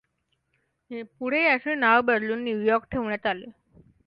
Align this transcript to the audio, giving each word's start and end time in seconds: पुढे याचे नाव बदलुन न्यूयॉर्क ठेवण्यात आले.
पुढे 1.11 1.43
याचे 1.43 1.75
नाव 1.75 2.01
बदलुन 2.03 2.43
न्यूयॉर्क 2.43 2.85
ठेवण्यात 2.91 3.25
आले. 3.25 3.45